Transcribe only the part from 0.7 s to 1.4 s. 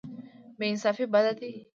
انصافي بد